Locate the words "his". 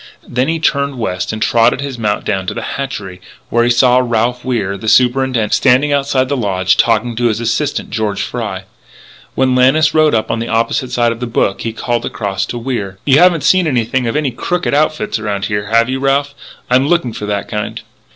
1.79-1.99, 7.27-7.39